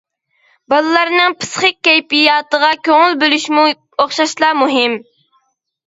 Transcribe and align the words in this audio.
بالىلارنىڭ 0.73 1.35
پىسخىك 1.43 1.77
كەيپىياتىغا 1.89 2.73
كۆڭۈل 2.91 3.17
بۆلۈشمۇ 3.25 3.71
ئوخشاشلا 3.79 4.55
مۇھىم. 4.65 5.03